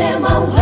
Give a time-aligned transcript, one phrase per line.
[0.00, 0.59] Saquarema, o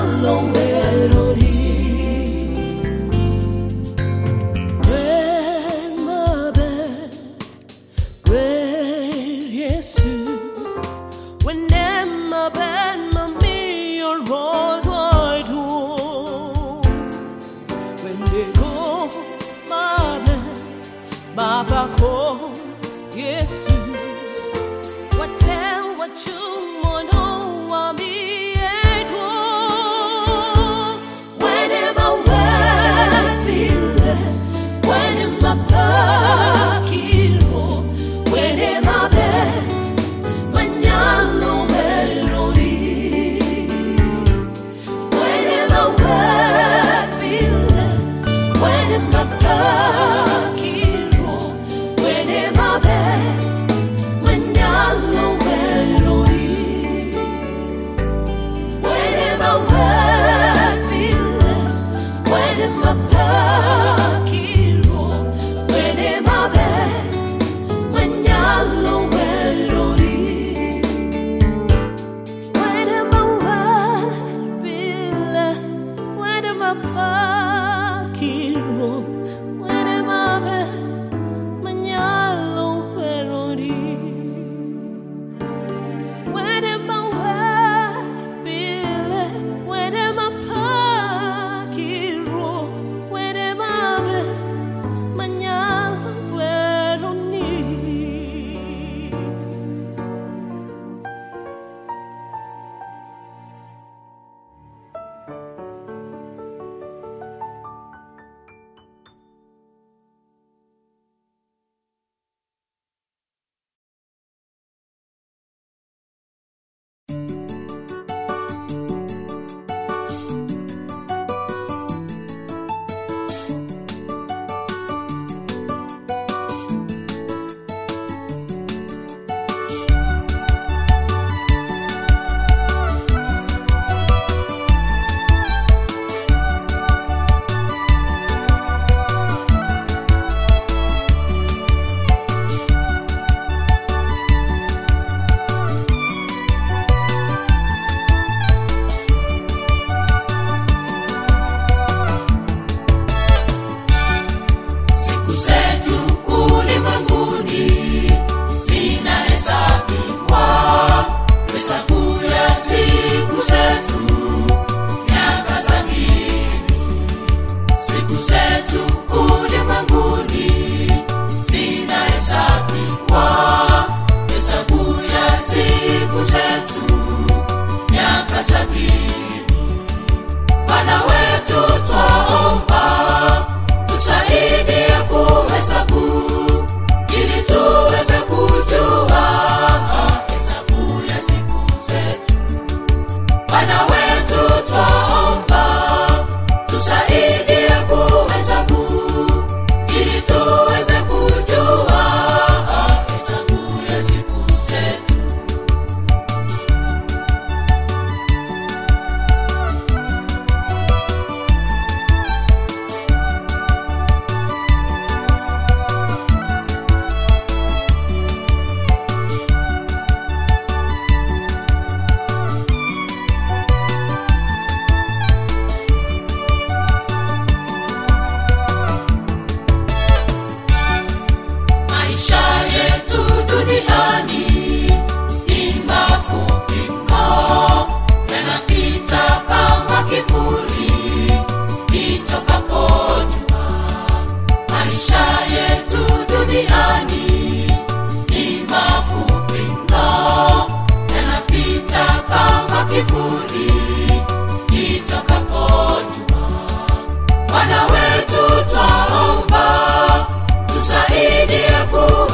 [0.00, 0.61] alone.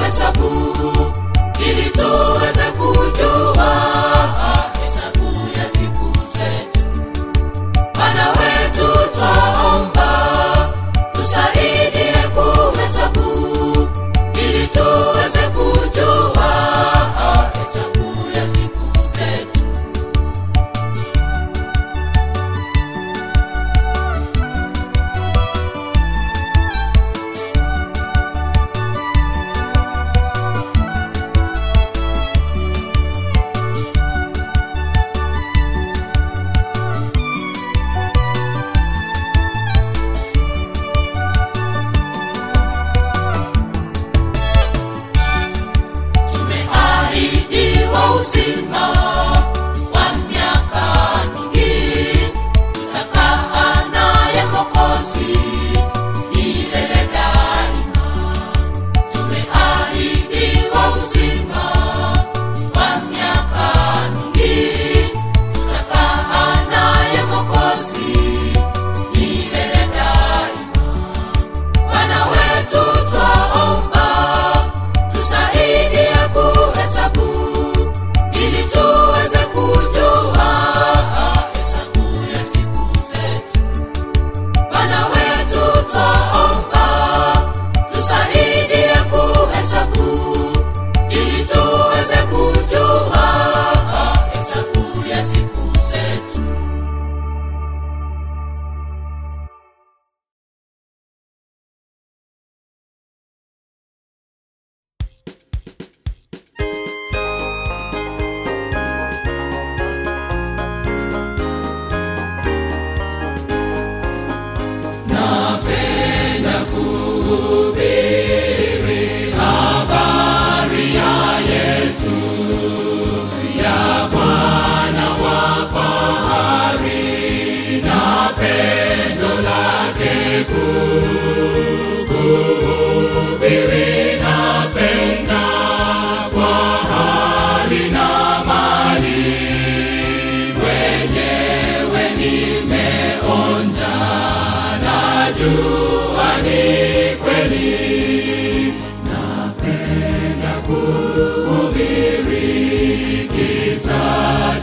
[0.09, 0.68] hesabu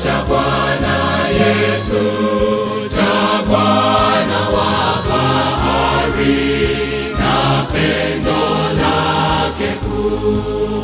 [0.05, 0.95] cha Bwana
[1.39, 2.05] Yesu,
[2.95, 4.71] cha Bwana wa
[5.07, 6.45] fahari
[7.19, 8.41] na pendo
[8.81, 10.74] lake kuu.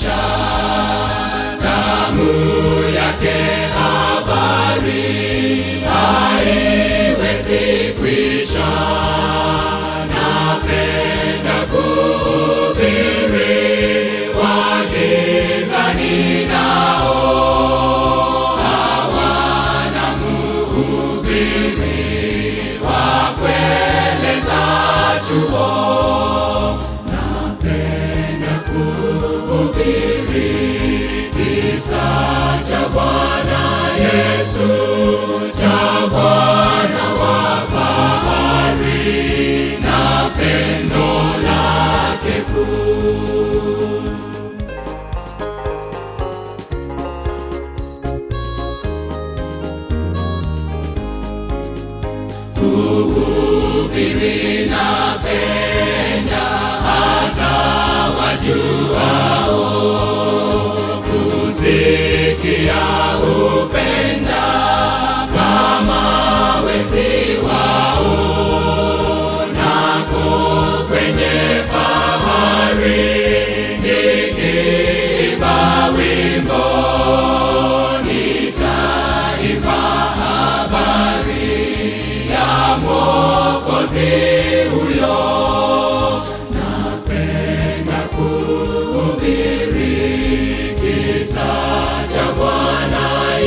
[0.00, 0.39] shall.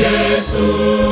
[0.03, 1.02] Bwana